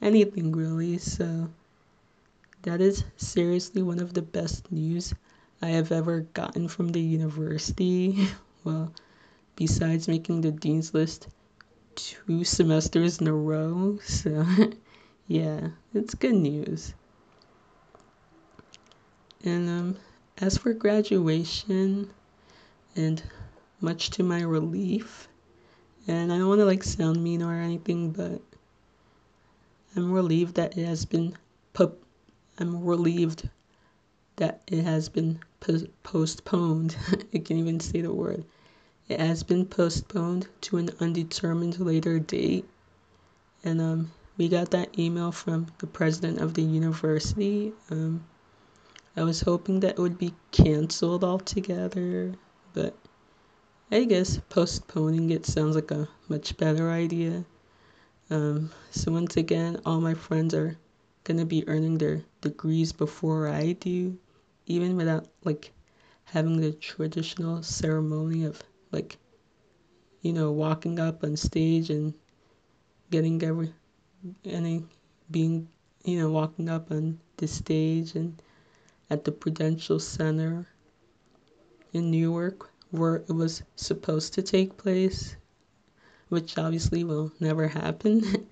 Anything 0.00 0.52
really. 0.52 0.98
So 0.98 1.48
that 2.62 2.80
is 2.80 3.04
seriously 3.16 3.82
one 3.82 3.98
of 3.98 4.14
the 4.14 4.22
best 4.22 4.70
news 4.70 5.14
I 5.62 5.68
have 5.68 5.92
ever 5.92 6.20
gotten 6.20 6.68
from 6.68 6.90
the 6.90 7.00
university. 7.00 8.28
well, 8.64 8.92
besides 9.56 10.08
making 10.08 10.40
the 10.40 10.50
dean's 10.50 10.94
list 10.94 11.28
two 11.94 12.44
semesters 12.44 13.20
in 13.20 13.28
a 13.28 13.34
row. 13.34 13.98
So, 14.04 14.44
yeah, 15.28 15.68
it's 15.94 16.14
good 16.14 16.34
news. 16.34 16.94
And 19.44 19.68
um, 19.68 19.96
as 20.38 20.56
for 20.56 20.72
graduation 20.72 22.10
and 22.96 23.22
much 23.80 24.10
to 24.10 24.22
my 24.22 24.40
relief. 24.40 25.28
And 26.06 26.32
I 26.32 26.38
don't 26.38 26.48
want 26.48 26.60
to 26.60 26.64
like 26.64 26.82
sound 26.82 27.22
mean 27.22 27.42
or 27.42 27.54
anything, 27.54 28.10
but 28.10 28.40
I'm 29.96 30.10
relieved 30.12 30.54
that 30.56 30.76
it 30.76 30.86
has 30.86 31.04
been 31.04 31.36
I'm 32.56 32.84
relieved 32.84 33.48
that 34.36 34.62
it 34.68 34.84
has 34.84 35.08
been 35.08 35.40
po- 35.58 35.88
postponed. 36.04 36.96
I 37.34 37.38
can't 37.38 37.58
even 37.58 37.80
say 37.80 38.00
the 38.00 38.14
word. 38.14 38.44
It 39.08 39.18
has 39.18 39.42
been 39.42 39.66
postponed 39.66 40.46
to 40.62 40.76
an 40.76 40.90
undetermined 41.00 41.80
later 41.80 42.20
date. 42.20 42.64
And 43.64 43.80
um, 43.80 44.12
we 44.36 44.48
got 44.48 44.70
that 44.70 44.96
email 44.96 45.32
from 45.32 45.66
the 45.78 45.88
president 45.88 46.40
of 46.40 46.54
the 46.54 46.62
university. 46.62 47.72
Um, 47.90 48.24
I 49.16 49.24
was 49.24 49.40
hoping 49.40 49.80
that 49.80 49.98
it 49.98 49.98
would 49.98 50.18
be 50.18 50.34
canceled 50.52 51.24
altogether, 51.24 52.34
but 52.72 52.96
I 53.90 54.04
guess 54.04 54.38
postponing 54.48 55.30
it 55.30 55.44
sounds 55.44 55.74
like 55.74 55.90
a 55.90 56.08
much 56.28 56.56
better 56.56 56.90
idea. 56.90 57.44
Um, 58.30 58.70
so 58.90 59.12
once 59.12 59.36
again, 59.36 59.80
all 59.84 60.00
my 60.00 60.14
friends 60.14 60.54
are 60.54 60.76
gonna 61.24 61.44
be 61.44 61.68
earning 61.68 61.98
their 61.98 62.24
degrees 62.40 62.92
before 62.92 63.48
I 63.48 63.72
do, 63.72 64.18
even 64.66 64.96
without 64.96 65.28
like 65.44 65.72
having 66.24 66.60
the 66.60 66.72
traditional 66.72 67.62
ceremony 67.62 68.44
of 68.44 68.62
like, 68.92 69.18
you 70.22 70.32
know, 70.32 70.52
walking 70.52 70.98
up 70.98 71.22
on 71.22 71.36
stage 71.36 71.90
and 71.90 72.14
getting 73.10 73.42
every 73.42 73.72
any 74.44 74.84
being 75.30 75.68
you 76.04 76.18
know 76.18 76.30
walking 76.30 76.68
up 76.68 76.90
on 76.90 77.20
the 77.36 77.46
stage 77.46 78.14
and 78.14 78.40
at 79.10 79.24
the 79.24 79.32
Prudential 79.32 80.00
Center 80.00 80.66
in 81.92 82.10
Newark 82.10 82.70
where 82.90 83.16
it 83.16 83.32
was 83.32 83.62
supposed 83.76 84.34
to 84.34 84.42
take 84.42 84.76
place, 84.76 85.36
which 86.28 86.58
obviously 86.58 87.04
will 87.04 87.32
never 87.40 87.68
happen. 87.68 88.46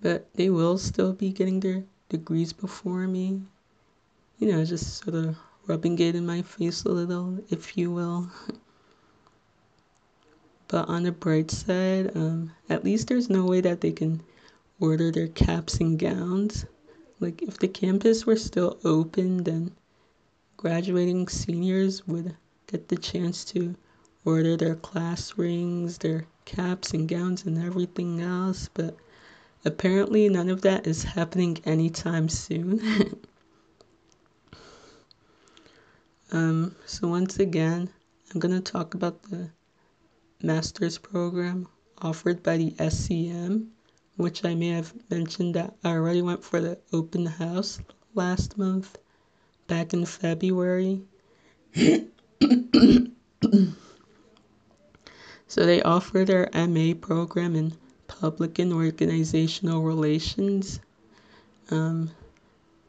but 0.00 0.34
they 0.34 0.50
will 0.50 0.78
still 0.78 1.12
be 1.12 1.30
getting 1.32 1.60
their 1.60 1.84
degrees 2.08 2.52
before 2.52 3.06
me. 3.06 3.42
You 4.38 4.52
know, 4.52 4.64
just 4.64 5.04
sort 5.04 5.14
of 5.14 5.36
rubbing 5.66 5.98
it 5.98 6.14
in 6.14 6.26
my 6.26 6.42
face 6.42 6.84
a 6.84 6.88
little, 6.88 7.38
if 7.48 7.76
you 7.76 7.90
will. 7.90 8.30
but 10.68 10.88
on 10.88 11.04
the 11.04 11.12
bright 11.12 11.50
side, 11.50 12.16
um, 12.16 12.52
at 12.68 12.84
least 12.84 13.08
there's 13.08 13.30
no 13.30 13.44
way 13.44 13.60
that 13.60 13.80
they 13.80 13.92
can 13.92 14.22
order 14.80 15.10
their 15.12 15.28
caps 15.28 15.74
and 15.76 15.98
gowns. 15.98 16.66
Like, 17.20 17.42
if 17.42 17.58
the 17.58 17.68
campus 17.68 18.26
were 18.26 18.36
still 18.36 18.78
open, 18.84 19.44
then 19.44 19.70
graduating 20.56 21.28
seniors 21.28 22.06
would 22.08 22.36
get 22.72 22.88
the 22.88 22.96
chance 22.96 23.44
to 23.44 23.76
order 24.24 24.56
their 24.56 24.74
class 24.74 25.38
rings, 25.38 25.98
their 25.98 26.26
caps 26.44 26.92
and 26.92 27.08
gowns, 27.08 27.44
and 27.44 27.62
everything 27.62 28.20
else. 28.20 28.68
But 28.74 28.96
Apparently, 29.64 30.28
none 30.28 30.48
of 30.48 30.62
that 30.62 30.88
is 30.88 31.04
happening 31.04 31.58
anytime 31.64 32.28
soon. 32.28 32.80
um, 36.32 36.74
so, 36.84 37.06
once 37.06 37.38
again, 37.38 37.88
I'm 38.32 38.40
going 38.40 38.54
to 38.60 38.72
talk 38.72 38.94
about 38.94 39.22
the 39.22 39.50
master's 40.42 40.98
program 40.98 41.68
offered 41.98 42.42
by 42.42 42.56
the 42.56 42.72
SCM, 42.72 43.68
which 44.16 44.44
I 44.44 44.56
may 44.56 44.70
have 44.70 44.92
mentioned 45.08 45.54
that 45.54 45.76
I 45.84 45.90
already 45.90 46.22
went 46.22 46.42
for 46.42 46.60
the 46.60 46.78
open 46.92 47.26
house 47.26 47.78
last 48.14 48.58
month, 48.58 48.98
back 49.68 49.92
in 49.94 50.04
February. 50.06 51.02
so, 55.46 55.66
they 55.66 55.82
offer 55.82 56.24
their 56.24 56.48
MA 56.54 56.94
program 56.94 57.56
in 57.56 57.74
public 58.06 58.58
and 58.58 58.72
organizational 58.72 59.82
relations. 59.82 60.80
Um, 61.70 62.10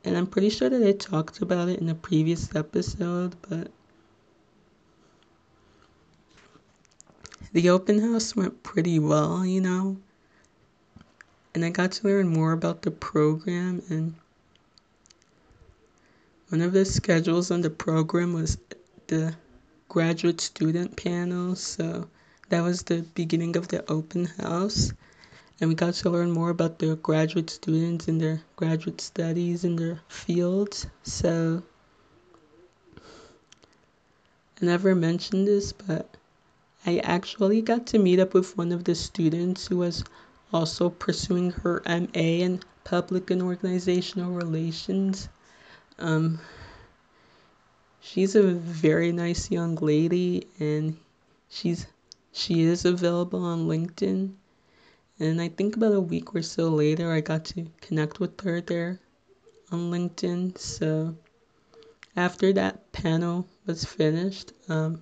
and 0.03 0.17
I'm 0.17 0.27
pretty 0.27 0.49
sure 0.49 0.69
that 0.69 0.85
I 0.85 0.91
talked 0.91 1.41
about 1.41 1.69
it 1.69 1.79
in 1.79 1.89
a 1.89 1.95
previous 1.95 2.53
episode, 2.55 3.35
but 3.47 3.71
the 7.53 7.69
open 7.69 7.99
house 7.99 8.35
went 8.35 8.63
pretty 8.63 8.99
well, 8.99 9.45
you 9.45 9.61
know. 9.61 9.97
And 11.55 11.63
I 11.63 11.69
got 11.69 11.91
to 11.93 12.07
learn 12.07 12.27
more 12.27 12.51
about 12.51 12.81
the 12.81 12.91
program, 12.91 13.83
and 13.89 14.15
one 16.49 16.61
of 16.61 16.73
the 16.73 16.83
schedules 16.83 17.51
on 17.51 17.61
the 17.61 17.69
program 17.69 18.33
was 18.33 18.57
the 19.07 19.35
graduate 19.93 20.41
student 20.41 20.97
panel, 20.97 21.55
so 21.55 22.09
that 22.49 22.61
was 22.61 22.83
the 22.83 23.03
beginning 23.13 23.55
of 23.55 23.67
the 23.67 23.79
open 23.89 24.25
house 24.25 24.91
and 25.63 25.69
we 25.69 25.75
got 25.75 25.93
to 25.93 26.09
learn 26.09 26.31
more 26.31 26.49
about 26.49 26.79
the 26.79 26.95
graduate 26.97 27.49
students 27.49 28.09
and 28.09 28.19
their 28.19 28.41
graduate 28.57 28.99
studies 28.99 29.63
in 29.63 29.77
their 29.77 30.01
fields. 30.09 30.87
So 31.03 31.63
I 34.61 34.65
never 34.65 34.93
mentioned 34.93 35.47
this, 35.47 35.71
but 35.71 36.17
I 36.85 36.97
actually 36.97 37.61
got 37.61 37.87
to 37.87 37.97
meet 37.97 38.19
up 38.19 38.33
with 38.33 38.57
one 38.57 38.73
of 38.73 38.83
the 38.83 38.93
students 38.93 39.67
who 39.67 39.77
was 39.77 40.03
also 40.51 40.89
pursuing 40.89 41.51
her 41.51 41.81
MA 41.87 42.43
in 42.43 42.59
public 42.83 43.31
and 43.31 43.41
organizational 43.41 44.33
relations. 44.33 45.29
Um, 45.97 46.39
she's 48.13 48.35
a 48.35 48.43
very 48.43 49.11
nice 49.11 49.49
young 49.49 49.73
lady, 49.73 50.45
and 50.59 50.95
she's 51.49 51.87
she 52.31 52.61
is 52.61 52.85
available 52.85 53.43
on 53.43 53.67
LinkedIn. 53.67 54.33
And 55.19 55.41
I 55.41 55.49
think 55.49 55.75
about 55.75 55.93
a 55.93 55.99
week 55.99 56.35
or 56.35 56.43
so 56.43 56.69
later, 56.69 57.11
I 57.11 57.21
got 57.21 57.43
to 57.45 57.65
connect 57.81 58.19
with 58.19 58.39
her 58.41 58.61
there 58.61 58.99
on 59.71 59.89
LinkedIn. 59.89 60.59
So 60.59 61.15
after 62.15 62.53
that 62.53 62.91
panel 62.91 63.47
was 63.65 63.83
finished, 63.83 64.53
um, 64.69 65.01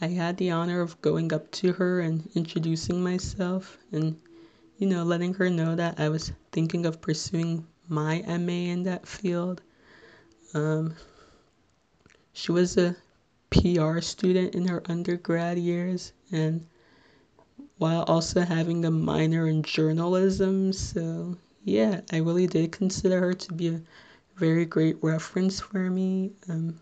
I 0.00 0.06
had 0.06 0.38
the 0.38 0.52
honor 0.52 0.80
of 0.80 1.00
going 1.02 1.34
up 1.34 1.50
to 1.60 1.74
her 1.74 2.00
and 2.00 2.30
introducing 2.34 3.02
myself 3.02 3.76
and, 3.92 4.18
you 4.78 4.86
know, 4.86 5.02
letting 5.02 5.34
her 5.34 5.50
know 5.50 5.74
that 5.74 6.00
I 6.00 6.08
was 6.08 6.32
thinking 6.50 6.86
of 6.86 7.02
pursuing 7.02 7.66
my 7.88 8.22
MA 8.26 8.72
in 8.72 8.84
that 8.84 9.06
field. 9.06 9.60
Um, 10.54 10.94
she 12.32 12.52
was 12.52 12.76
a 12.76 12.96
PR 13.50 14.00
student 14.00 14.54
in 14.54 14.68
her 14.68 14.82
undergrad 14.86 15.58
years 15.58 16.12
and 16.30 16.66
while 17.78 18.02
also 18.02 18.42
having 18.42 18.84
a 18.84 18.90
minor 18.90 19.46
in 19.46 19.62
journalism. 19.62 20.72
So, 20.72 21.36
yeah, 21.64 22.00
I 22.12 22.18
really 22.18 22.46
did 22.46 22.72
consider 22.72 23.20
her 23.20 23.34
to 23.34 23.52
be 23.52 23.68
a 23.68 23.82
very 24.36 24.64
great 24.64 24.96
reference 25.02 25.60
for 25.60 25.90
me. 25.90 26.32
Um, 26.48 26.80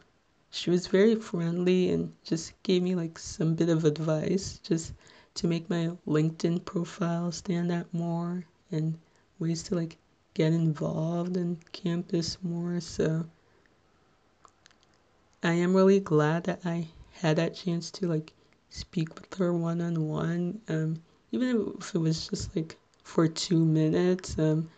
she 0.50 0.70
was 0.70 0.86
very 0.86 1.14
friendly 1.14 1.90
and 1.90 2.12
just 2.24 2.60
gave 2.62 2.82
me 2.82 2.94
like 2.94 3.18
some 3.18 3.54
bit 3.54 3.68
of 3.68 3.84
advice 3.84 4.58
just 4.62 4.92
to 5.34 5.46
make 5.46 5.68
my 5.68 5.90
LinkedIn 6.06 6.64
profile 6.64 7.30
stand 7.30 7.70
out 7.70 7.92
more 7.92 8.44
and 8.70 8.98
ways 9.38 9.62
to 9.64 9.74
like 9.74 9.98
get 10.34 10.52
involved 10.52 11.36
in 11.36 11.58
campus 11.72 12.38
more. 12.42 12.80
So 12.80 13.26
I 15.42 15.52
am 15.52 15.74
really 15.74 16.00
glad 16.00 16.44
that 16.44 16.60
I 16.64 16.88
had 17.12 17.36
that 17.36 17.54
chance 17.54 17.90
to 17.92 18.08
like 18.08 18.32
speak 18.70 19.14
with 19.14 19.34
her 19.34 19.52
one 19.52 19.80
on 19.80 20.08
one, 20.08 20.60
um, 20.68 21.02
even 21.32 21.74
if 21.78 21.94
it 21.94 21.98
was 21.98 22.28
just 22.28 22.54
like 22.56 22.76
for 23.02 23.28
two 23.28 23.64
minutes. 23.64 24.38
Um, 24.38 24.68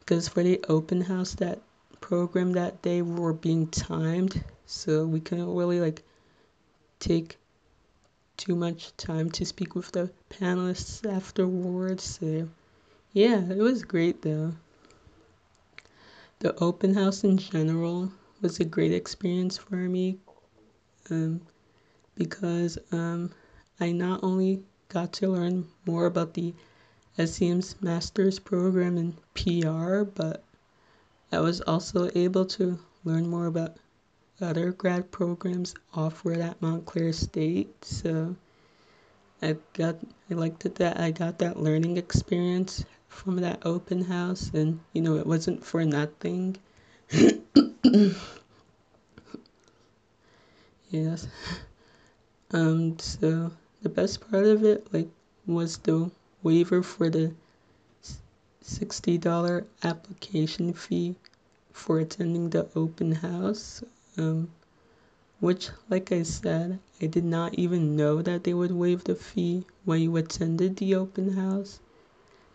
because 0.00 0.28
for 0.28 0.42
the 0.42 0.64
open 0.68 1.02
house 1.02 1.34
that 1.34 1.60
program 2.00 2.52
that 2.52 2.80
day 2.80 3.02
we 3.02 3.20
were 3.20 3.34
being 3.34 3.66
timed, 3.66 4.42
so 4.64 5.04
we 5.04 5.20
couldn't 5.20 5.54
really 5.54 5.80
like 5.80 6.02
take 6.98 7.36
too 8.38 8.56
much 8.56 8.96
time 8.96 9.30
to 9.32 9.44
speak 9.44 9.74
with 9.74 9.92
the 9.92 10.10
panelists 10.30 11.04
afterwards. 11.06 12.04
So 12.04 12.48
yeah, 13.12 13.40
it 13.50 13.58
was 13.58 13.84
great 13.84 14.22
though. 14.22 14.54
The 16.38 16.54
open 16.62 16.94
house 16.94 17.24
in 17.24 17.36
general 17.36 18.12
was 18.40 18.60
a 18.60 18.64
great 18.64 18.92
experience 18.92 19.58
for 19.58 19.76
me. 19.76 20.18
Um, 21.10 21.40
because 22.14 22.76
um, 22.92 23.30
I 23.80 23.92
not 23.92 24.20
only 24.22 24.62
got 24.88 25.12
to 25.14 25.28
learn 25.28 25.66
more 25.86 26.06
about 26.06 26.34
the 26.34 26.52
SCM's 27.18 27.80
master's 27.80 28.38
program 28.38 28.98
in 28.98 29.12
PR, 29.34 30.02
but 30.02 30.42
I 31.32 31.40
was 31.40 31.60
also 31.60 32.10
able 32.14 32.44
to 32.46 32.78
learn 33.04 33.28
more 33.28 33.46
about 33.46 33.76
other 34.40 34.72
grad 34.72 35.10
programs 35.10 35.74
offered 35.94 36.38
at 36.38 36.60
Montclair 36.62 37.12
State. 37.12 37.84
So 37.84 38.36
I 39.42 39.56
got 39.72 39.96
I 40.30 40.34
liked 40.34 40.64
it 40.66 40.76
that 40.76 41.00
I 41.00 41.10
got 41.10 41.38
that 41.38 41.60
learning 41.60 41.96
experience 41.96 42.84
from 43.08 43.36
that 43.36 43.64
open 43.64 44.04
house 44.04 44.50
and 44.54 44.80
you 44.92 45.02
know 45.02 45.16
it 45.16 45.26
wasn't 45.26 45.64
for 45.64 45.84
nothing. 45.84 46.56
Yes. 50.90 51.28
Um, 52.50 52.98
so 52.98 53.52
the 53.82 53.90
best 53.90 54.30
part 54.30 54.46
of 54.46 54.64
it, 54.64 54.86
like, 54.92 55.08
was 55.46 55.76
the 55.78 56.10
waiver 56.42 56.82
for 56.82 57.10
the 57.10 57.34
$60 58.64 59.66
application 59.84 60.72
fee 60.72 61.14
for 61.72 61.98
attending 61.98 62.48
the 62.48 62.68
open 62.74 63.12
house. 63.12 63.84
Um, 64.16 64.50
which, 65.40 65.68
like 65.90 66.10
I 66.10 66.22
said, 66.22 66.78
I 67.02 67.06
did 67.06 67.24
not 67.24 67.54
even 67.54 67.94
know 67.94 68.22
that 68.22 68.44
they 68.44 68.54
would 68.54 68.72
waive 68.72 69.04
the 69.04 69.14
fee 69.14 69.64
when 69.84 70.00
you 70.00 70.16
attended 70.16 70.76
the 70.76 70.94
open 70.94 71.34
house 71.34 71.80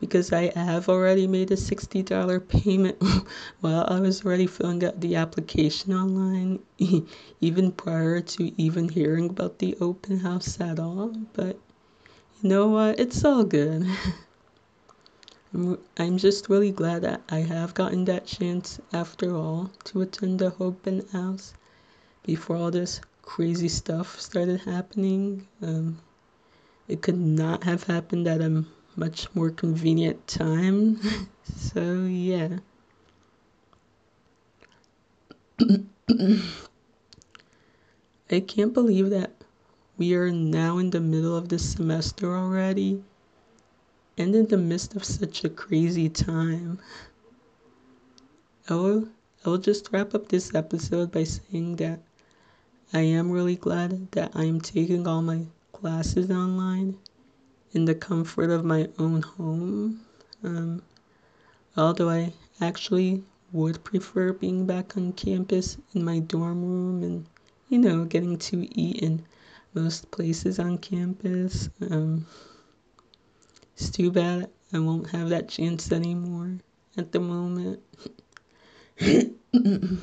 because 0.04 0.34
I 0.34 0.52
have 0.54 0.90
already 0.90 1.28
made 1.28 1.50
a 1.52 1.56
$60 1.56 2.50
payment 2.50 3.02
while 3.62 3.86
I 3.88 4.02
was 4.02 4.26
already 4.26 4.48
filling 4.48 4.84
out 4.84 5.00
the 5.00 5.16
application 5.16 5.94
online, 5.94 6.60
even 7.40 7.72
prior 7.72 8.20
to 8.20 8.62
even 8.62 8.90
hearing 8.90 9.30
about 9.30 9.60
the 9.60 9.78
open 9.80 10.20
house 10.20 10.60
at 10.60 10.78
all. 10.78 11.14
But 11.32 11.58
you 12.42 12.50
know 12.50 12.68
what? 12.68 13.00
It's 13.00 13.24
all 13.24 13.46
good. 13.46 13.88
I'm, 15.54 15.80
I'm 15.96 16.18
just 16.18 16.50
really 16.50 16.72
glad 16.72 17.04
that 17.04 17.22
I 17.30 17.38
have 17.40 17.74
gotten 17.74 18.04
that 18.04 18.26
chance 18.26 18.82
after 18.92 19.34
all 19.34 19.72
to 19.86 20.02
attend 20.02 20.40
the 20.40 20.54
open 20.60 21.08
house 21.14 21.54
before 22.24 22.58
all 22.58 22.72
this 22.72 23.00
crazy 23.22 23.70
stuff 23.70 24.20
started 24.20 24.60
happening. 24.60 25.48
Um, 25.62 26.00
it 26.90 27.02
could 27.02 27.18
not 27.18 27.64
have 27.64 27.84
happened 27.84 28.28
at 28.28 28.42
a 28.42 28.66
much 28.96 29.34
more 29.36 29.50
convenient 29.50 30.28
time. 30.28 31.00
so, 31.56 32.06
yeah. 32.06 32.60
I 38.32 38.40
can't 38.40 38.74
believe 38.74 39.10
that 39.10 39.32
we 39.98 40.16
are 40.16 40.32
now 40.32 40.78
in 40.78 40.90
the 40.90 41.00
middle 41.00 41.36
of 41.36 41.50
the 41.50 41.60
semester 41.60 42.36
already 42.36 43.04
and 44.18 44.36
in 44.36 44.48
the 44.48 44.58
midst 44.58 44.96
of 44.96 45.04
such 45.04 45.44
a 45.44 45.50
crazy 45.50 46.10
time. 46.10 46.80
I 48.70 48.76
will, 48.76 49.08
I 49.46 49.50
will 49.50 49.58
just 49.58 49.92
wrap 49.92 50.14
up 50.14 50.30
this 50.30 50.54
episode 50.56 51.12
by 51.12 51.26
saying 51.26 51.78
that 51.78 52.00
I 52.92 53.02
am 53.02 53.32
really 53.32 53.56
glad 53.56 54.12
that 54.12 54.32
I 54.36 54.46
am 54.46 54.62
taking 54.62 55.08
all 55.08 55.22
my 55.22 55.46
classes 55.72 56.30
online 56.30 56.98
in 57.74 57.86
the 57.86 57.96
comfort 57.96 58.50
of 58.50 58.64
my 58.64 58.88
own 59.00 59.22
home. 59.22 60.02
Um, 60.44 60.82
although 61.76 62.10
I 62.10 62.34
actually 62.62 63.24
would 63.52 63.84
prefer 63.84 64.34
being 64.34 64.66
back 64.66 64.98
on 64.98 65.14
campus 65.14 65.78
in 65.94 66.04
my 66.04 66.20
dorm 66.20 66.64
room 66.64 67.04
and, 67.04 67.26
you 67.70 67.80
know, 67.80 68.06
getting 68.06 68.38
to 68.38 68.68
eat 68.80 69.02
in 69.02 69.26
most 69.74 70.10
places 70.12 70.60
on 70.60 70.78
campus. 70.78 71.70
Um, 71.90 72.26
it's 73.76 73.90
too 73.90 74.12
bad 74.12 74.50
I 74.72 74.80
won't 74.80 75.10
have 75.12 75.30
that 75.30 75.50
chance 75.50 75.92
anymore 75.92 76.58
at 76.98 77.12
the 77.12 77.20
moment. 77.20 77.82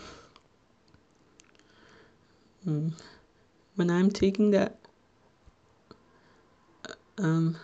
Mm. 2.66 2.92
When 3.76 3.90
I'm 3.90 4.11
taking 4.11 4.50
that, 4.50 4.80
um, 7.20 7.56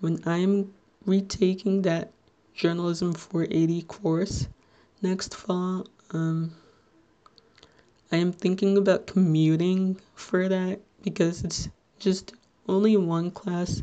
when 0.00 0.20
I'm 0.26 0.72
retaking 1.04 1.82
that 1.82 2.10
journalism 2.54 3.12
480 3.12 3.82
course 3.82 4.48
next 5.02 5.34
fall, 5.34 5.86
um, 6.10 6.52
I 8.10 8.16
am 8.16 8.32
thinking 8.32 8.76
about 8.76 9.06
commuting 9.06 10.00
for 10.14 10.48
that 10.48 10.80
because 11.02 11.44
it's 11.44 11.68
just 11.98 12.32
only 12.68 12.96
one 12.96 13.30
class. 13.30 13.82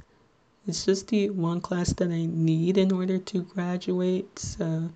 It's 0.67 0.85
just 0.85 1.07
the 1.07 1.29
one 1.29 1.61
class 1.61 1.93
that 1.93 2.09
I 2.09 2.25
need 2.25 2.77
in 2.77 2.91
order 2.91 3.17
to 3.19 3.43
graduate. 3.43 4.37
So 4.37 4.89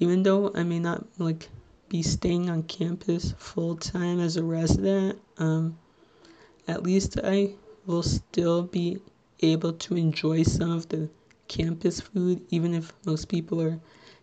even 0.00 0.22
though 0.22 0.50
I 0.54 0.64
may 0.64 0.80
not 0.80 1.04
like 1.18 1.48
be 1.88 2.02
staying 2.02 2.50
on 2.50 2.64
campus 2.64 3.32
full 3.38 3.76
time 3.76 4.18
as 4.18 4.36
a 4.36 4.42
resident, 4.42 5.20
um, 5.38 5.78
at 6.66 6.82
least 6.82 7.18
I 7.22 7.54
will 7.86 8.02
still 8.02 8.62
be 8.62 8.98
able 9.40 9.72
to 9.72 9.96
enjoy 9.96 10.42
some 10.42 10.70
of 10.70 10.88
the 10.88 11.08
campus 11.48 12.00
food, 12.00 12.40
even 12.50 12.74
if 12.74 12.92
most 13.04 13.28
people 13.28 13.60
are 13.62 13.78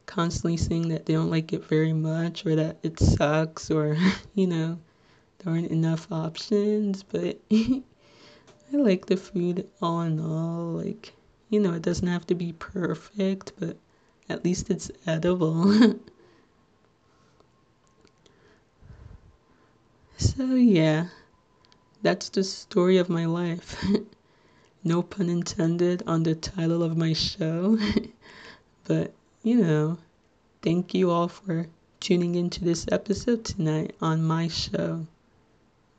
constantly 0.05 0.57
saying 0.57 0.89
that 0.89 1.05
they 1.05 1.13
don't 1.13 1.29
like 1.29 1.53
it 1.53 1.65
very 1.65 1.93
much 1.93 2.45
or 2.45 2.55
that 2.55 2.77
it 2.83 2.99
sucks 2.99 3.71
or, 3.71 3.97
you 4.35 4.47
know, 4.47 4.77
there 5.39 5.53
aren't 5.53 5.71
enough 5.71 6.11
options. 6.11 7.03
But 7.03 7.39
I 7.51 7.83
like 8.71 9.05
the 9.05 9.17
food 9.17 9.69
all 9.81 10.01
in 10.01 10.19
all. 10.19 10.65
Like, 10.73 11.13
you 11.49 11.59
know, 11.59 11.73
it 11.73 11.81
doesn't 11.81 12.07
have 12.07 12.27
to 12.27 12.35
be 12.35 12.53
perfect, 12.53 13.53
but 13.59 13.77
at 14.29 14.43
least 14.43 14.69
it's 14.69 14.91
edible. 15.05 15.93
So, 20.17 20.55
yeah, 20.55 21.07
that's 22.03 22.27
the 22.29 22.43
story 22.43 22.97
of 22.97 23.09
my 23.09 23.25
life. 23.25 23.81
no 24.83 25.01
pun 25.01 25.29
intended 25.29 26.03
on 26.05 26.23
the 26.23 26.35
title 26.35 26.83
of 26.83 26.97
my 26.97 27.13
show. 27.13 27.79
but, 28.83 29.13
you 29.41 29.55
know, 29.55 29.97
thank 30.61 30.93
you 30.93 31.09
all 31.09 31.29
for 31.29 31.65
tuning 32.01 32.35
into 32.35 32.65
this 32.65 32.85
episode 32.91 33.45
tonight 33.45 33.95
on 34.01 34.21
my 34.21 34.49
show, 34.49 35.07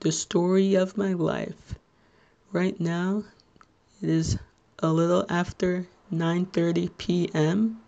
The 0.00 0.12
Story 0.12 0.74
of 0.74 0.98
My 0.98 1.14
Life. 1.14 1.74
Right 2.52 2.78
now, 2.78 3.24
it 4.02 4.10
is 4.10 4.38
a 4.80 4.92
little 4.92 5.24
after 5.30 5.88
9:30 6.12 6.90
p.m. 6.98 7.80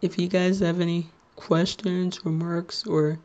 If 0.00 0.18
you 0.18 0.26
guys 0.26 0.58
have 0.58 0.80
any 0.80 1.10
questions, 1.36 2.24
remarks, 2.26 2.84
or 2.84 3.20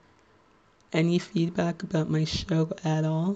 any 0.94 1.20
feedback 1.20 1.84
about 1.84 2.10
my 2.10 2.24
show 2.24 2.72
at 2.84 3.04
all, 3.04 3.36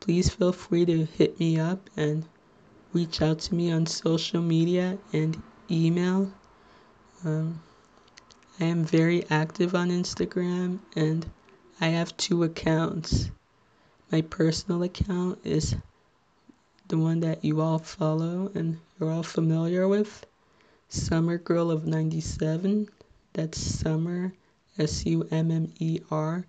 please 0.00 0.28
feel 0.30 0.52
free 0.52 0.84
to 0.84 1.04
hit 1.04 1.38
me 1.38 1.60
up 1.60 1.88
and 1.96 2.24
reach 2.92 3.22
out 3.22 3.38
to 3.38 3.54
me 3.54 3.70
on 3.70 3.86
social 3.86 4.42
media 4.42 4.98
and 5.12 5.40
email. 5.70 6.32
Um, 7.24 7.62
I 8.58 8.64
am 8.64 8.84
very 8.84 9.24
active 9.30 9.74
on 9.74 9.90
Instagram 9.90 10.80
and 10.96 11.30
I 11.80 11.88
have 11.88 12.16
two 12.16 12.42
accounts. 12.42 13.30
My 14.10 14.22
personal 14.22 14.82
account 14.82 15.38
is 15.44 15.76
the 16.88 16.98
one 16.98 17.20
that 17.20 17.44
you 17.44 17.60
all 17.60 17.78
follow 17.78 18.50
and 18.54 18.78
you're 18.98 19.10
all 19.10 19.22
familiar 19.22 19.86
with 19.86 20.26
Summer 20.88 21.38
Girl 21.38 21.70
of 21.70 21.86
97. 21.86 22.88
That's 23.34 23.58
Summer, 23.58 24.32
S 24.78 25.06
U 25.06 25.28
M 25.30 25.50
M 25.50 25.72
E 25.78 26.00
R 26.10 26.44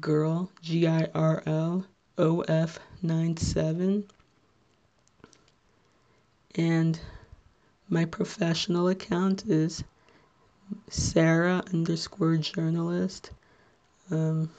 girl 0.00 0.50
G 0.62 0.86
I 0.86 1.08
R 1.14 1.42
L 1.46 1.86
O 2.16 2.40
F 2.42 2.78
97 3.02 4.04
and 6.54 7.00
my 7.88 8.04
professional 8.04 8.88
account 8.88 9.46
is 9.46 9.82
Sarah 10.90 11.62
underscore 11.72 12.36
journalist. 12.36 13.30
Um, 14.10 14.50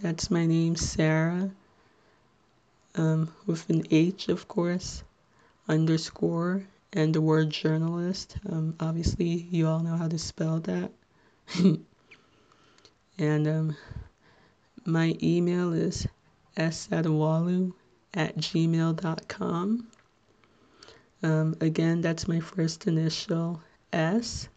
that's 0.00 0.30
my 0.30 0.46
name, 0.46 0.76
Sarah, 0.76 1.50
um, 2.96 3.32
with 3.46 3.68
an 3.70 3.84
H, 3.90 4.28
of 4.28 4.48
course, 4.48 5.04
underscore, 5.68 6.64
and 6.92 7.14
the 7.14 7.20
word 7.20 7.50
journalist. 7.50 8.36
Um, 8.50 8.74
obviously, 8.80 9.46
you 9.50 9.68
all 9.68 9.80
know 9.80 9.96
how 9.96 10.08
to 10.08 10.18
spell 10.18 10.60
that. 10.60 10.90
and 13.18 13.46
um, 13.48 13.76
my 14.84 15.16
email 15.22 15.72
is 15.72 16.06
sadewolu 16.56 17.72
at 18.14 18.36
gmail.com. 18.36 19.86
Um, 21.22 21.56
again, 21.60 22.00
that's 22.00 22.26
my 22.26 22.40
first 22.40 22.86
initial 22.86 23.60
S. 23.92 24.48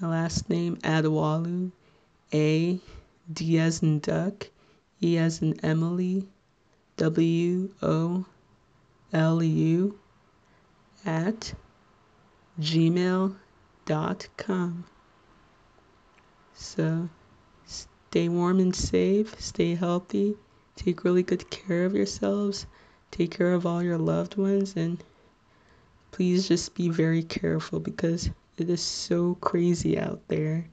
My 0.00 0.08
last 0.08 0.48
name, 0.48 0.76
Adewolu. 0.78 1.70
A, 2.34 2.78
D 3.32 3.58
as 3.58 3.82
in 3.82 4.00
duck, 4.00 4.48
E 5.02 5.16
as 5.16 5.40
in 5.40 5.58
Emily, 5.64 6.28
W 6.98 7.72
O 7.80 8.26
L 9.12 9.42
U 9.42 9.98
at 11.06 11.54
gmail.com. 12.60 13.34
So 16.54 17.08
Stay 18.10 18.26
warm 18.26 18.58
and 18.58 18.74
safe, 18.74 19.38
stay 19.38 19.74
healthy, 19.74 20.34
take 20.76 21.04
really 21.04 21.22
good 21.22 21.50
care 21.50 21.84
of 21.84 21.94
yourselves, 21.94 22.64
take 23.10 23.30
care 23.30 23.52
of 23.52 23.66
all 23.66 23.82
your 23.82 23.98
loved 23.98 24.38
ones, 24.38 24.74
and 24.76 25.04
please 26.10 26.48
just 26.48 26.74
be 26.74 26.88
very 26.88 27.22
careful 27.22 27.78
because 27.78 28.30
it 28.56 28.70
is 28.70 28.80
so 28.80 29.34
crazy 29.42 29.98
out 29.98 30.26
there. 30.28 30.64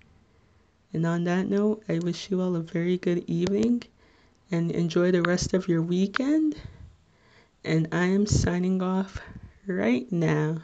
And 0.93 1.05
on 1.05 1.25
that 1.25 1.49
note, 1.49 1.83
I 1.89 1.99
wish 1.99 2.31
you 2.31 2.39
all 2.39 2.55
a 2.55 2.61
very 2.61 2.97
good 2.97 3.25
evening, 3.27 3.83
and 4.49 4.71
enjoy 4.71 5.11
the 5.11 5.21
rest 5.21 5.53
of 5.53 5.67
your 5.67 5.81
weekend. 5.81 6.55
And 7.65 7.89
I 7.91 8.05
am 8.05 8.27
signing 8.27 8.81
off 8.81 9.19
right 9.67 10.09
now. 10.09 10.59